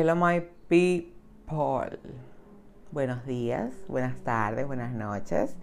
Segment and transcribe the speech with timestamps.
[0.00, 1.98] Hello my people.
[2.92, 5.56] Buenos días, buenas tardes, buenas noches.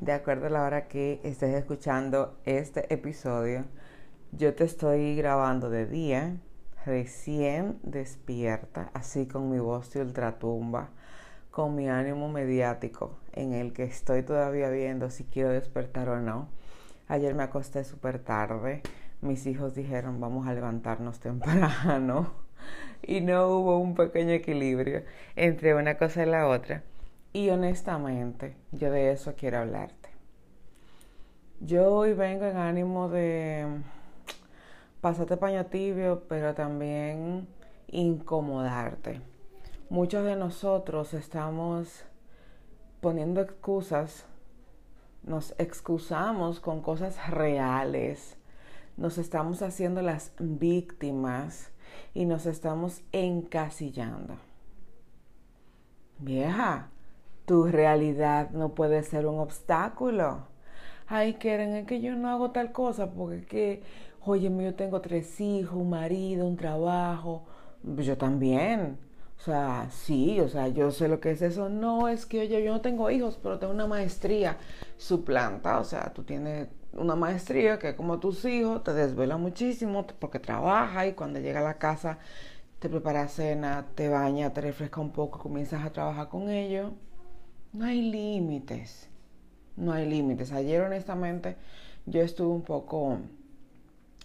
[0.00, 3.64] De acuerdo a la hora que estés escuchando este episodio,
[4.30, 6.36] yo te estoy grabando de día,
[6.86, 10.90] recién despierta, así con mi voz de ultratumba,
[11.50, 16.46] con mi ánimo mediático, en el que estoy todavía viendo si quiero despertar o no.
[17.08, 18.80] Ayer me acosté súper tarde,
[19.22, 22.41] mis hijos dijeron vamos a levantarnos temprano
[23.02, 25.02] y no hubo un pequeño equilibrio
[25.36, 26.82] entre una cosa y la otra.
[27.32, 30.10] Y honestamente, yo de eso quiero hablarte.
[31.60, 33.66] Yo hoy vengo en ánimo de
[35.00, 37.48] pasarte paño tibio, pero también
[37.88, 39.20] incomodarte.
[39.90, 42.04] Muchos de nosotros estamos
[43.00, 44.26] poniendo excusas,
[45.24, 48.38] nos excusamos con cosas reales,
[48.96, 51.71] nos estamos haciendo las víctimas
[52.14, 54.34] y nos estamos encasillando.
[56.18, 56.88] Vieja,
[57.46, 60.46] tu realidad no puede ser un obstáculo.
[61.08, 63.82] Ay, quieren, es que yo no hago tal cosa porque es que,
[64.24, 67.44] oye, yo tengo tres hijos, un marido, un trabajo.
[67.94, 68.98] Pues yo también.
[69.38, 71.68] O sea, sí, o sea, yo sé lo que es eso.
[71.68, 74.56] No, es que, oye, yo no tengo hijos, pero tengo una maestría.
[74.96, 80.38] Suplanta, o sea, tú tienes una maestría que como tus hijos te desvela muchísimo porque
[80.38, 82.18] trabaja y cuando llega a la casa
[82.78, 86.92] te prepara cena, te baña, te refresca un poco, comienzas a trabajar con ellos.
[87.72, 89.08] No hay límites,
[89.76, 90.52] no hay límites.
[90.52, 91.56] Ayer honestamente
[92.06, 93.18] yo estuve un poco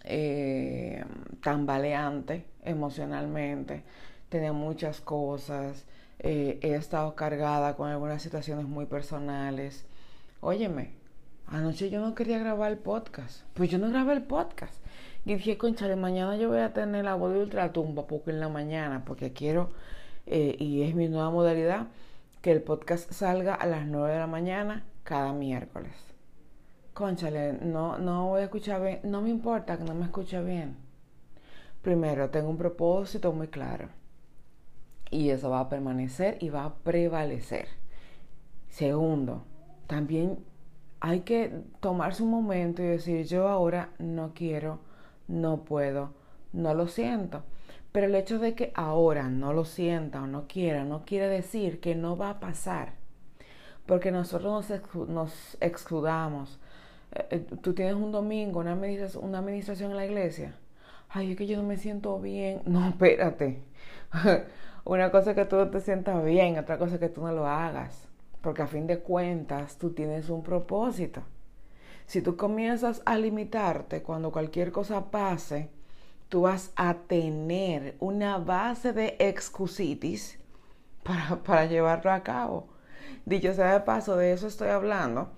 [0.03, 1.05] eh,
[1.41, 3.83] tambaleante emocionalmente,
[4.29, 5.85] tenía muchas cosas,
[6.19, 9.85] eh, he estado cargada con algunas situaciones muy personales.
[10.41, 10.96] Óyeme,
[11.47, 13.43] Anoche yo no quería grabar el podcast.
[13.53, 14.75] Pues yo no grabé el podcast.
[15.25, 18.39] Y dije, concha, de mañana yo voy a tener la voz de ultratumba, porque en
[18.39, 19.69] la mañana, porque quiero,
[20.25, 21.87] eh, y es mi nueva modalidad,
[22.41, 25.93] que el podcast salga a las 9 de la mañana cada miércoles.
[26.93, 30.75] Conchale, no, no voy a escuchar bien, no me importa que no me escuche bien.
[31.81, 33.89] Primero, tengo un propósito muy claro.
[35.09, 37.67] Y eso va a permanecer y va a prevalecer.
[38.67, 39.45] Segundo,
[39.87, 40.39] también
[40.99, 44.79] hay que tomarse un momento y decir, yo ahora no quiero,
[45.27, 46.11] no puedo,
[46.53, 47.43] no lo siento.
[47.91, 51.79] Pero el hecho de que ahora no lo sienta o no quiera, no quiere decir
[51.79, 52.93] que no va a pasar.
[53.85, 56.59] Porque nosotros nos, nos excludamos.
[57.13, 60.55] Eh, eh, tú tienes un domingo, una administración, una administración en la iglesia.
[61.09, 62.61] Ay, es que yo no me siento bien.
[62.65, 63.61] No, espérate.
[64.83, 67.31] una cosa es que tú no te sientas bien, otra cosa es que tú no
[67.31, 68.06] lo hagas
[68.47, 71.21] porque a fin de cuentas tú tienes un propósito.
[72.05, 75.69] Si tú comienzas a limitarte cuando cualquier cosa pase,
[76.29, 80.39] tú vas a tener una base de excusitis
[81.03, 82.69] para, para llevarlo a cabo.
[83.25, 85.29] Dicho sea de paso, de eso estoy hablando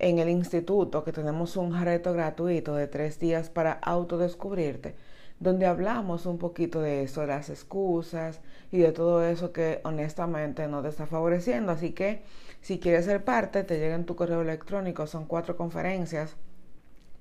[0.00, 4.96] en el instituto, que tenemos un reto gratuito de tres días para autodescubrirte
[5.40, 8.40] donde hablamos un poquito de eso, de las excusas
[8.70, 11.72] y de todo eso que honestamente no te está favoreciendo.
[11.72, 12.22] Así que
[12.60, 15.06] si quieres ser parte, te llega en tu correo electrónico.
[15.06, 16.36] Son cuatro conferencias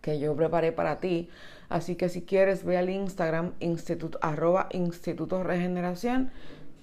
[0.01, 1.29] que yo preparé para ti.
[1.69, 6.31] Así que si quieres, ve al Instagram instituto, arroba Instituto Regeneración,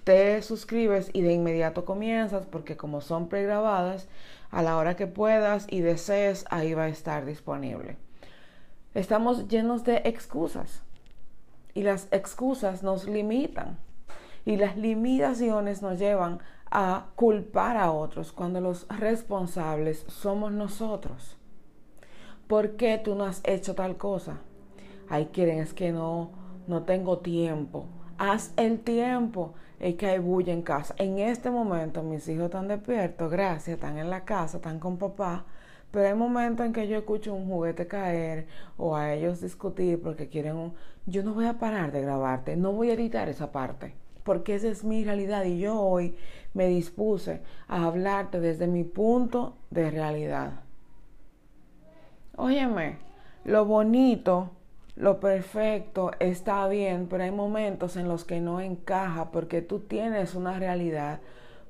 [0.04, 4.08] te suscribes y de inmediato comienzas porque como son pregrabadas,
[4.50, 7.96] a la hora que puedas y desees, ahí va a estar disponible.
[8.94, 10.85] Estamos llenos de excusas
[11.76, 13.78] y las excusas nos limitan.
[14.46, 16.40] Y las limitaciones nos llevan
[16.70, 21.36] a culpar a otros cuando los responsables somos nosotros.
[22.48, 24.38] ¿Por qué tú no has hecho tal cosa?
[25.10, 26.30] Ay, quieren, es que no,
[26.66, 27.86] no tengo tiempo.
[28.16, 29.52] Haz el tiempo.
[29.78, 30.94] Es que hay bulla en casa.
[30.96, 35.44] En este momento mis hijos están despiertos, gracias, están en la casa, están con papá.
[35.96, 38.46] Pero hay momentos en que yo escucho un juguete caer
[38.76, 40.74] o a ellos discutir porque quieren un...
[41.06, 44.68] Yo no voy a parar de grabarte, no voy a editar esa parte, porque esa
[44.68, 46.14] es mi realidad y yo hoy
[46.52, 50.60] me dispuse a hablarte desde mi punto de realidad.
[52.36, 52.98] Óyeme,
[53.44, 54.50] lo bonito
[54.96, 60.34] lo perfecto está bien, pero hay momentos en los que no encaja porque tú tienes
[60.34, 61.20] una realidad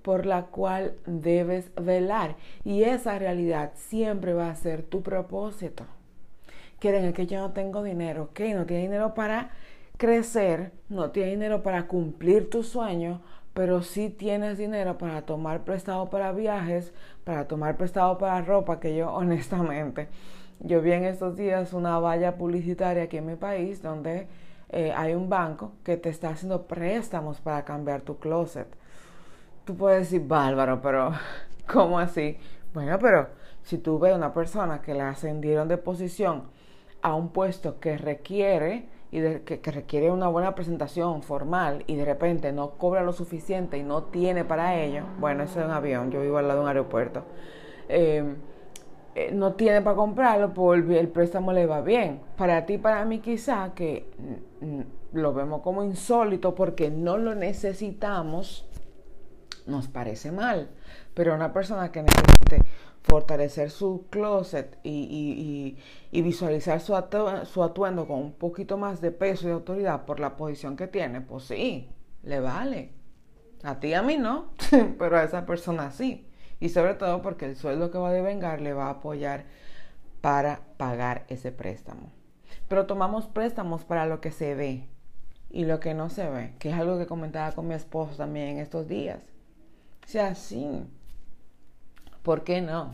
[0.06, 5.82] por la cual debes velar y esa realidad siempre va a ser tu propósito.
[6.78, 9.50] Quieren es que yo no tengo dinero, ok, no tiene dinero para
[9.96, 13.20] crecer, no tiene dinero para cumplir tu sueño,
[13.52, 16.92] pero sí tienes dinero para tomar prestado para viajes,
[17.24, 20.06] para tomar prestado para ropa, que yo honestamente
[20.60, 24.28] yo vi en estos días una valla publicitaria aquí en mi país donde
[24.70, 28.68] eh, hay un banco que te está haciendo préstamos para cambiar tu closet.
[29.66, 31.10] Tú puedes decir, bárbaro, pero
[31.72, 32.38] ¿cómo así?
[32.72, 33.26] Bueno, pero
[33.62, 36.44] si tú ves una persona que la ascendieron de posición
[37.02, 42.52] a un puesto que requiere y que, requiere una buena presentación formal y de repente
[42.52, 46.20] no cobra lo suficiente y no tiene para ello, bueno, eso es un avión, yo
[46.20, 47.24] vivo al lado de un aeropuerto.
[47.88, 48.36] Eh,
[49.16, 52.20] eh, no tiene para comprarlo, pues el préstamo le va bien.
[52.36, 54.06] Para ti, para mí quizá, que
[55.12, 58.68] lo vemos como insólito porque no lo necesitamos,
[59.66, 60.70] nos parece mal.
[61.14, 62.62] Pero una persona que necesite
[63.02, 65.76] fortalecer su closet y,
[66.12, 70.86] visualizar su, atuendo con un poquito más de peso y autoridad por la posición que
[70.86, 71.90] tiene, pues sí,
[72.22, 72.92] le vale.
[73.62, 74.52] A ti a mí no,
[74.98, 76.26] pero a esa persona sí
[76.60, 79.44] y sobre todo porque el sueldo que va a devengar le va a apoyar
[80.20, 82.10] para pagar ese préstamo.
[82.68, 84.88] Pero tomamos préstamos para lo que se ve
[85.50, 88.58] y lo que no se ve, que es algo que comentaba con mi esposo también
[88.58, 89.20] estos días.
[90.06, 90.84] Sea, sí,
[92.22, 92.92] ¿por qué no?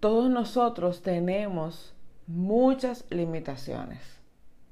[0.00, 1.94] Todos nosotros tenemos
[2.26, 4.00] muchas limitaciones.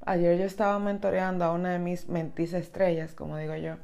[0.05, 3.77] Ayer yo estaba mentoreando a una de mis mentis estrellas, como digo yo,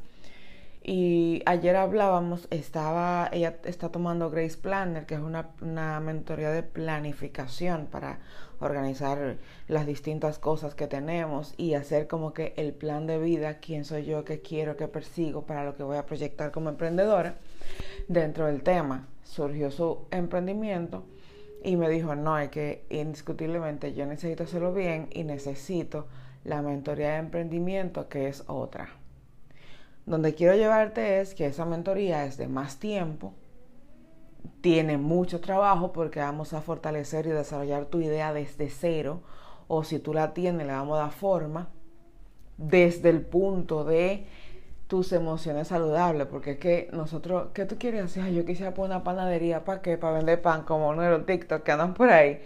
[0.89, 6.63] y ayer hablábamos, estaba, ella está tomando Grace Planner, que es una, una mentoría de
[6.63, 8.21] planificación para
[8.61, 13.85] organizar las distintas cosas que tenemos y hacer como que el plan de vida, quién
[13.85, 17.35] soy yo, qué quiero, qué persigo para lo que voy a proyectar como emprendedora.
[18.07, 21.03] Dentro del tema surgió su emprendimiento
[21.65, 26.07] y me dijo, no, hay que indiscutiblemente yo necesito hacerlo bien y necesito
[26.45, 29.01] la mentoría de emprendimiento que es otra.
[30.07, 33.35] Donde quiero llevarte es que esa mentoría es de más tiempo,
[34.61, 39.23] tiene mucho trabajo porque vamos a fortalecer y desarrollar tu idea desde cero,
[39.69, 41.69] o si tú la tienes, le vamos a dar forma
[42.57, 44.27] desde el punto de
[44.87, 48.33] tus emociones saludables, porque es que nosotros, ¿qué tú quieres hacer?
[48.33, 49.99] Yo quisiera poner una panadería, ¿para qué?
[49.99, 52.41] Para vender pan, como uno de los TikTok que andan por ahí.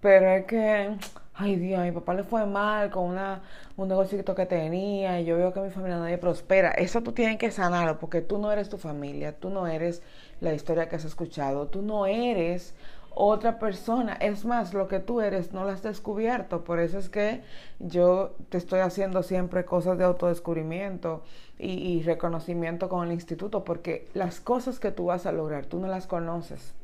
[0.00, 0.96] Pero es que
[1.40, 3.42] ay Dios, a mi papá le fue mal con una,
[3.76, 6.70] un negocito que tenía y yo veo que mi familia nadie prospera.
[6.72, 10.02] Eso tú tienes que sanarlo porque tú no eres tu familia, tú no eres
[10.40, 12.74] la historia que has escuchado, tú no eres
[13.14, 14.14] otra persona.
[14.14, 16.62] Es más, lo que tú eres no lo has descubierto.
[16.62, 17.42] Por eso es que
[17.78, 21.22] yo te estoy haciendo siempre cosas de autodescubrimiento
[21.58, 25.78] y, y reconocimiento con el instituto porque las cosas que tú vas a lograr, tú
[25.78, 26.74] no las conoces.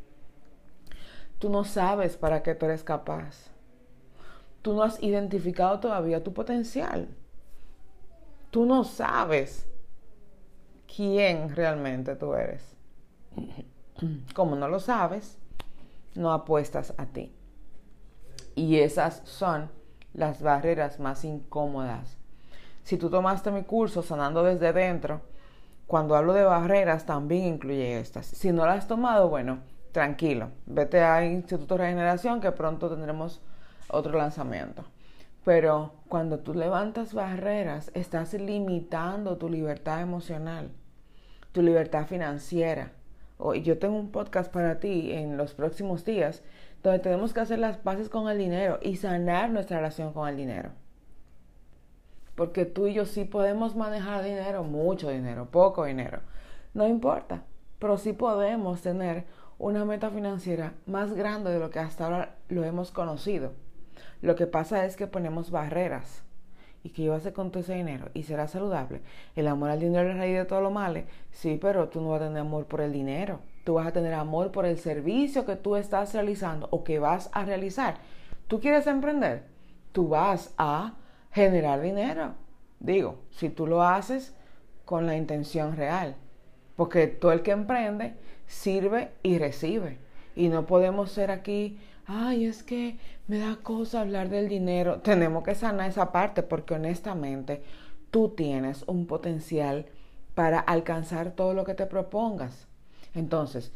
[1.39, 3.56] Tú no sabes para qué tú eres capaz
[4.67, 7.07] tú no has identificado todavía tu potencial.
[8.51, 9.65] Tú no sabes
[10.93, 12.77] quién realmente tú eres.
[14.35, 15.39] Como no lo sabes,
[16.17, 17.33] no apuestas a ti.
[18.57, 19.71] Y esas son
[20.15, 22.19] las barreras más incómodas.
[22.83, 25.21] Si tú tomaste mi curso Sanando desde dentro,
[25.87, 28.27] cuando hablo de barreras también incluye estas.
[28.27, 29.61] Si no las has tomado, bueno,
[29.93, 30.51] tranquilo.
[30.67, 33.41] Vete a Instituto de Regeneración que pronto tendremos
[33.89, 34.85] otro lanzamiento.
[35.45, 40.71] Pero cuando tú levantas barreras, estás limitando tu libertad emocional,
[41.53, 42.93] tu libertad financiera.
[43.63, 46.43] Yo tengo un podcast para ti en los próximos días
[46.83, 50.37] donde tenemos que hacer las paces con el dinero y sanar nuestra relación con el
[50.37, 50.71] dinero.
[52.35, 56.21] Porque tú y yo sí podemos manejar dinero, mucho dinero, poco dinero.
[56.75, 57.45] No importa,
[57.79, 59.25] pero sí podemos tener
[59.59, 63.53] una meta financiera más grande de lo que hasta ahora lo hemos conocido.
[64.23, 66.23] Lo que pasa es que ponemos barreras.
[66.83, 68.11] ¿Y qué ibas a hacer con todo ese dinero?
[68.15, 69.01] ¿Y será saludable?
[69.35, 71.01] El amor al dinero es raíz de todo lo malo.
[71.33, 73.41] Sí, pero tú no vas a tener amor por el dinero.
[73.65, 77.29] Tú vas a tener amor por el servicio que tú estás realizando o que vas
[77.33, 77.97] a realizar.
[78.47, 79.43] ¿Tú quieres emprender?
[79.91, 80.95] Tú vas a
[81.33, 82.35] generar dinero.
[82.79, 84.35] Digo, si tú lo haces
[84.85, 86.15] con la intención real.
[86.77, 88.15] Porque todo el que emprende
[88.47, 89.99] sirve y recibe.
[90.37, 95.01] Y no podemos ser aquí ay, es que me da cosa hablar del dinero.
[95.01, 97.63] Tenemos que sanar esa parte porque honestamente
[98.11, 99.87] tú tienes un potencial
[100.35, 102.67] para alcanzar todo lo que te propongas.
[103.15, 103.73] Entonces,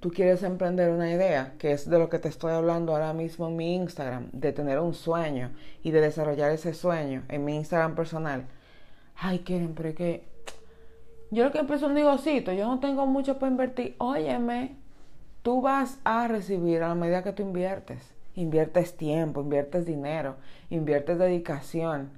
[0.00, 3.48] tú quieres emprender una idea, que es de lo que te estoy hablando ahora mismo
[3.48, 5.50] en mi Instagram, de tener un sueño
[5.82, 8.46] y de desarrollar ese sueño en mi Instagram personal.
[9.16, 10.24] Ay, quieren, pero es que
[11.30, 13.96] yo lo que empiezo un negocito, yo no tengo mucho para invertir.
[13.98, 14.76] Óyeme,
[15.44, 18.14] tú vas a recibir a la medida que tú inviertes.
[18.34, 20.36] Inviertes tiempo, inviertes dinero,
[20.70, 22.10] inviertes dedicación,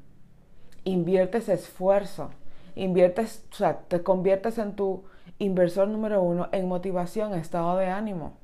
[0.85, 2.31] inviertes esfuerzo,
[2.77, 5.03] inviertes, o sea, te conviertes en tu
[5.39, 8.39] inversor número uno en motivación, estado de ánimo,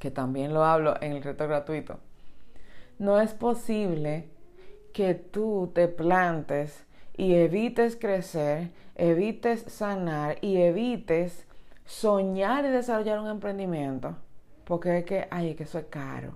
[0.00, 2.00] que también lo hablo en el reto gratuito.
[2.98, 4.28] No es posible
[4.92, 6.84] que tú te plantes
[7.16, 11.46] y evites crecer, evites sanar y evites
[11.88, 14.14] soñar y desarrollar un emprendimiento,
[14.64, 16.34] porque es que, ay, que eso es caro.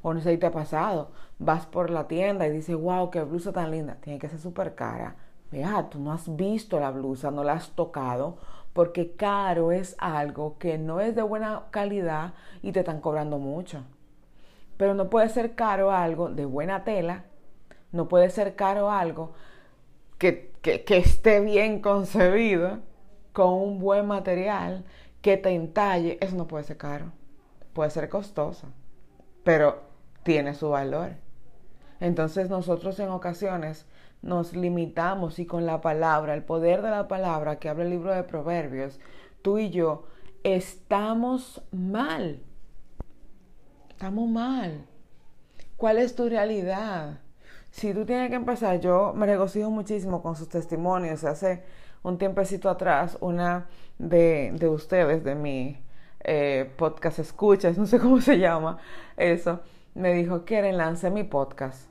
[0.00, 3.20] O no sé si te ha pasado, vas por la tienda y dices, wow, qué
[3.22, 5.16] blusa tan linda, tiene que ser súper cara
[5.50, 8.38] Vea, tú no has visto la blusa, no la has tocado,
[8.72, 13.82] porque caro es algo que no es de buena calidad y te están cobrando mucho.
[14.76, 17.24] Pero no puede ser caro algo de buena tela,
[17.90, 19.32] no puede ser caro algo
[20.18, 22.78] que, que, que esté bien concebido,
[23.32, 24.84] con un buen material,
[25.22, 27.12] que te entalle, eso no puede ser caro.
[27.72, 28.68] Puede ser costoso,
[29.44, 29.82] pero
[30.22, 31.12] tiene su valor.
[32.00, 33.86] Entonces nosotros en ocasiones
[34.22, 38.14] nos limitamos y con la palabra, el poder de la palabra que habla el libro
[38.14, 38.98] de Proverbios,
[39.42, 40.04] tú y yo
[40.42, 42.42] estamos mal.
[43.90, 44.86] Estamos mal.
[45.76, 47.20] ¿Cuál es tu realidad?
[47.70, 51.24] Si tú tienes que empezar, yo me regocijo muchísimo con sus testimonios.
[51.24, 51.62] Hace
[52.02, 55.82] un tiempecito atrás, una de, de ustedes, de mi
[56.20, 58.78] eh, podcast escuchas, no sé cómo se llama
[59.16, 59.60] eso,
[59.94, 61.90] me dijo, quieren, lance mi podcast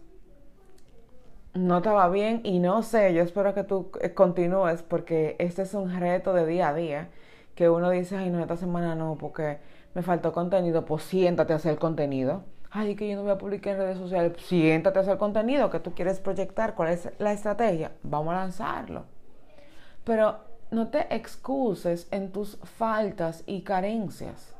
[1.53, 5.73] no estaba bien y no sé, yo espero que tú eh, continúes porque este es
[5.73, 7.09] un reto de día a día
[7.55, 9.59] que uno dice, ay no, esta semana no, porque
[9.93, 12.43] me faltó contenido, pues siéntate a hacer contenido.
[12.71, 15.79] Ay, que yo no voy a publicar en redes sociales, siéntate a hacer contenido que
[15.79, 19.05] tú quieres proyectar, cuál es la estrategia, vamos a lanzarlo.
[20.09, 20.39] Pero
[20.71, 24.55] no te excuses en tus faltas y carencias.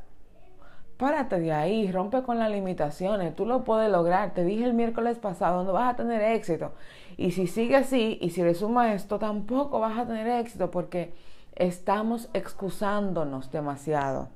[0.96, 4.36] Párate de ahí, rompe con las limitaciones, tú lo puedes lograr.
[4.36, 6.74] Te dije el miércoles pasado, no vas a tener éxito.
[7.18, 11.16] Y si sigue así, y si le suma esto, tampoco vas a tener éxito porque
[11.56, 14.30] estamos excusándonos demasiado.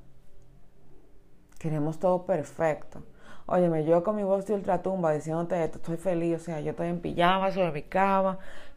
[1.60, 3.04] Queremos todo perfecto.
[3.46, 6.88] Óyeme, yo con mi voz de ultratumba diciéndote esto, estoy feliz, o sea, yo estoy
[6.88, 7.84] en pijama sobre mi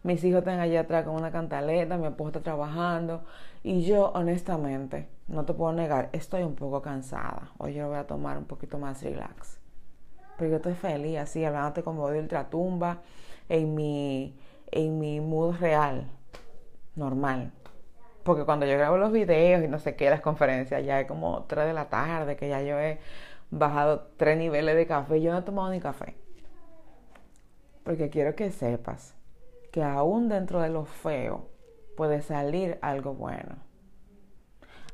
[0.04, 3.24] mis hijos están allá atrás con una cantaleta, mi esposo está trabajando
[3.64, 7.52] y yo honestamente no te puedo negar, estoy un poco cansada.
[7.58, 9.58] Hoy yo voy a tomar un poquito más relax.
[10.38, 13.00] Pero yo estoy feliz así, hablándote como de ultratumba,
[13.48, 14.38] en mi,
[14.72, 16.10] en mi mood real,
[16.96, 17.54] normal.
[18.24, 21.44] Porque cuando yo grabo los videos y no sé qué, las conferencias, ya es como
[21.44, 22.78] 3 de la tarde, que ya yo
[23.50, 25.22] bajado tres niveles de café.
[25.22, 26.16] Yo no he tomado ni café.
[27.84, 29.16] Porque quiero que sepas
[29.72, 31.50] que aún dentro de lo feo
[31.96, 33.68] puede salir algo bueno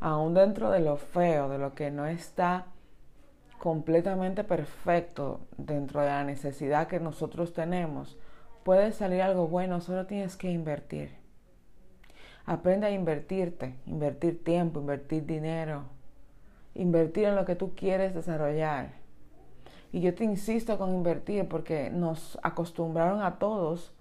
[0.04, 2.66] aún dentro de lo feo, de lo que no está
[3.58, 8.18] completamente perfecto dentro de la necesidad que nosotros tenemos,
[8.64, 11.16] puede salir algo bueno, solo tienes que invertir.
[12.46, 15.86] Aprende a invertirte, invertir tiempo, invertir dinero,
[16.76, 18.94] invertir en lo que tú quieres desarrollar.
[19.92, 23.94] Y yo te insisto con invertir porque nos acostumbraron a todos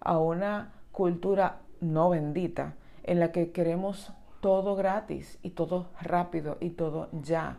[0.00, 6.70] a una cultura no bendita en la que queremos todo gratis y todo rápido y
[6.70, 7.58] todo ya.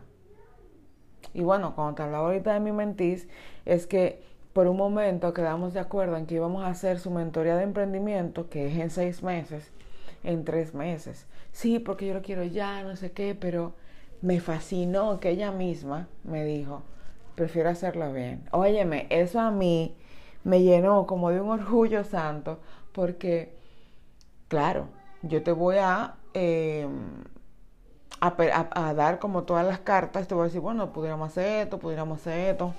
[1.34, 3.28] Y bueno, cuando te hablaba ahorita de mi mentis,
[3.64, 4.22] es que
[4.52, 8.48] por un momento quedamos de acuerdo en que íbamos a hacer su mentoría de emprendimiento,
[8.48, 9.70] que es en seis meses,
[10.24, 11.26] en tres meses.
[11.52, 13.74] Sí, porque yo lo quiero ya, no sé qué, pero
[14.22, 16.82] me fascinó que ella misma me dijo,
[17.34, 18.44] prefiero hacerlo bien.
[18.52, 19.96] Óyeme, eso a mí
[20.44, 22.60] me llenó como de un orgullo santo,
[22.92, 23.54] porque,
[24.48, 24.88] claro,
[25.22, 27.24] yo te voy a Em,
[28.20, 32.20] a, dar como todas las cartas, te voy a decir, bueno, pudiéramos hacer esto, pudiéramos
[32.20, 32.74] hacer esto,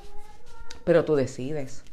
[0.83, 1.83] pero tú decides.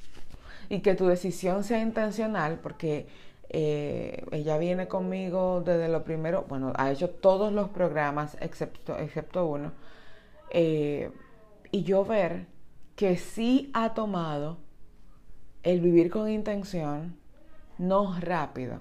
[0.68, 3.08] Y que tu decisión sea intencional, porque
[3.50, 9.46] eh, ella viene conmigo desde lo primero, bueno, ha hecho todos los programas excepto, excepto
[9.46, 9.72] uno,
[10.50, 11.10] eh,
[11.70, 12.46] y yo ver
[12.94, 14.58] que sí ha tomado
[15.62, 17.16] el vivir con intención,
[17.78, 18.80] no rápido,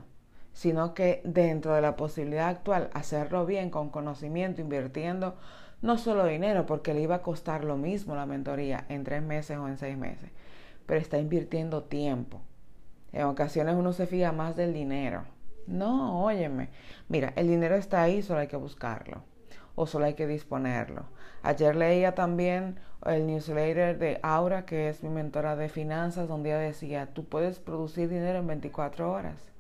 [0.54, 5.36] sino que dentro de la posibilidad actual hacerlo bien, con conocimiento, invirtiendo
[5.82, 9.58] no solo dinero, porque le iba a costar lo mismo la mentoría en tres meses
[9.58, 10.32] o en seis meses,
[10.86, 12.42] pero está invirtiendo tiempo.
[13.14, 15.24] En ocasiones uno se fía más del dinero.
[15.68, 16.70] No, óyeme,
[17.10, 19.24] mira, el dinero está ahí, solo hay que buscarlo.
[19.76, 21.04] o solo hay que disponerlo.
[21.44, 26.60] Ayer leía también el newsletter de Aura, que es mi mentora de finanzas, donde ella
[26.60, 29.52] decía, tú puedes producir dinero en 24 horas.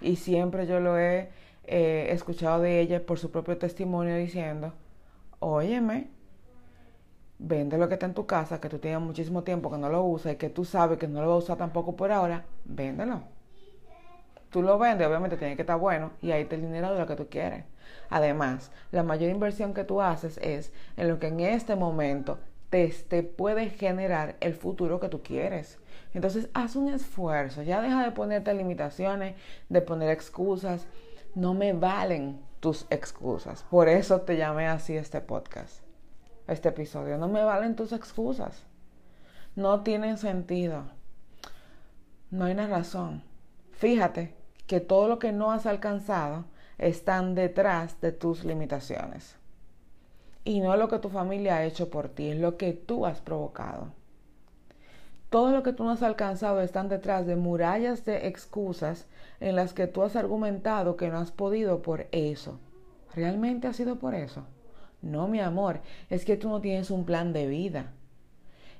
[0.00, 1.30] Y siempre yo lo he
[1.64, 4.72] eh, escuchado de ella por su propio testimonio diciendo,
[5.38, 6.08] óyeme,
[7.38, 10.02] vende lo que está en tu casa, que tú tienes muchísimo tiempo que no lo
[10.02, 13.22] usas y que tú sabes que no lo vas a usar tampoco por ahora, véndelo.
[14.50, 17.06] Tú lo vendes, obviamente tiene que estar bueno y ahí te el dinero de lo
[17.06, 17.64] que tú quieres.
[18.08, 22.38] Además, la mayor inversión que tú haces es en lo que en este momento
[22.70, 25.78] te, te puede generar el futuro que tú quieres.
[26.14, 29.34] Entonces, haz un esfuerzo, ya deja de ponerte limitaciones,
[29.68, 30.86] de poner excusas.
[31.34, 33.64] No me valen tus excusas.
[33.64, 35.82] Por eso te llamé así este podcast,
[36.48, 37.18] este episodio.
[37.18, 38.64] No me valen tus excusas.
[39.54, 40.84] No tienen sentido.
[42.30, 43.22] No hay una razón.
[43.72, 44.34] Fíjate
[44.66, 46.44] que todo lo que no has alcanzado
[46.78, 49.36] están detrás de tus limitaciones.
[50.44, 53.20] Y no lo que tu familia ha hecho por ti, es lo que tú has
[53.20, 53.88] provocado.
[55.30, 59.06] Todo lo que tú no has alcanzado están detrás de murallas de excusas
[59.40, 62.60] en las que tú has argumentado que no has podido por eso.
[63.14, 64.46] ¿Realmente ha sido por eso?
[65.06, 67.92] No, mi amor, es que tú no tienes un plan de vida.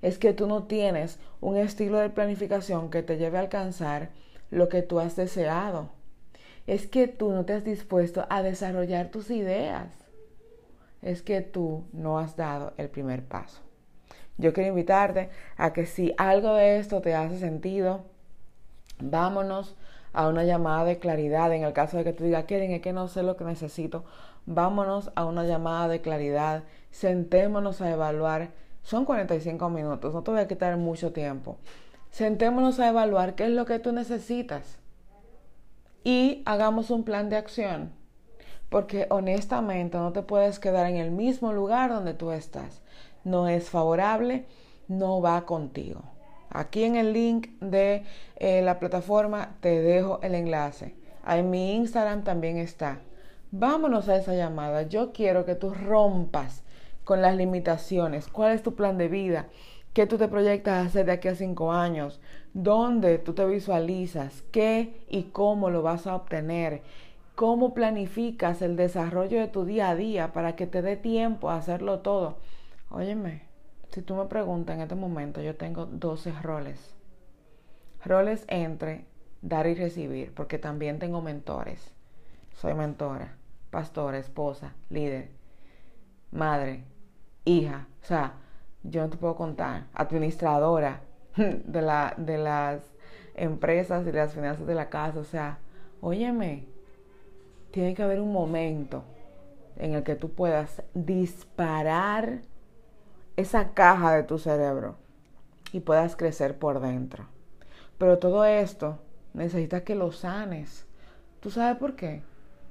[0.03, 4.11] Es que tú no tienes un estilo de planificación que te lleve a alcanzar
[4.51, 5.91] lo que tú has deseado.
[6.67, 9.87] Es que tú no te has dispuesto a desarrollar tus ideas.
[11.01, 13.61] Es que tú no has dado el primer paso.
[14.37, 18.05] Yo quiero invitarte a que si algo de esto te hace sentido,
[18.99, 19.77] vámonos
[20.13, 21.53] a una llamada de claridad.
[21.53, 24.05] En el caso de que tú digas, quieren, es que no sé lo que necesito,
[24.47, 26.65] vámonos a una llamada de claridad.
[26.91, 28.51] Sentémonos a evaluar.
[28.83, 31.59] Son 45 minutos, no te voy a quitar mucho tiempo.
[32.11, 34.79] Sentémonos a evaluar qué es lo que tú necesitas
[36.05, 37.91] y hagamos un plan de acción.
[38.69, 42.81] Porque honestamente no te puedes quedar en el mismo lugar donde tú estás.
[43.25, 44.47] No es favorable,
[44.89, 46.03] no va contigo.
[46.57, 48.05] Aquí en el link de
[48.37, 50.95] eh, la plataforma te dejo el enlace.
[51.29, 53.01] En mi Instagram también está.
[53.51, 54.85] Vámonos a esa llamada.
[54.85, 56.63] Yo quiero que tú rompas
[57.05, 58.29] con las limitaciones.
[58.29, 59.49] ¿Cuál es tu plan de vida?
[59.93, 62.23] ¿Qué tú te proyectas hacer de aquí a cinco años?
[62.55, 64.43] ¿Dónde tú te visualizas?
[64.51, 66.81] ¿Qué y cómo lo vas a obtener?
[67.35, 71.57] ¿Cómo planificas el desarrollo de tu día a día para que te dé tiempo a
[71.57, 72.39] hacerlo todo?
[72.89, 73.46] Óyeme,
[73.91, 76.95] si tú me preguntas en este momento, yo tengo 12 roles.
[78.05, 79.07] Roles entre
[79.43, 81.93] dar y recibir, porque también tengo mentores.
[82.55, 83.37] Soy mentora,
[83.71, 85.31] pastora, esposa, líder,
[86.31, 86.85] madre,
[87.45, 87.87] hija.
[88.03, 88.35] O sea,
[88.83, 91.01] yo no te puedo contar, administradora
[91.37, 92.83] de, la, de las
[93.35, 95.19] empresas y de las finanzas de la casa.
[95.19, 95.59] O sea,
[96.01, 96.65] óyeme,
[97.71, 99.05] tiene que haber un momento
[99.77, 102.41] en el que tú puedas disparar
[103.37, 104.97] esa caja de tu cerebro
[105.73, 107.27] y puedas crecer por dentro.
[107.99, 108.99] Pero todo esto
[109.35, 110.87] necesitas que lo sanes.
[111.41, 112.23] ¿Tú sabes por qué?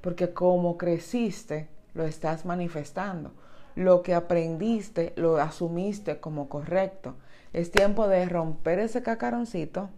[0.02, 3.32] Porque como creciste, lo estás manifestando
[3.76, 7.16] lo que aprendiste lo asumiste como correcto.
[7.54, 9.90] Es tiempo de romper ese cacaroncito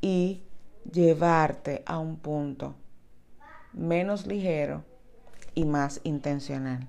[0.00, 0.42] y
[0.90, 2.74] llevarte a un punto
[3.72, 4.84] menos ligero
[5.54, 6.88] y más intencional.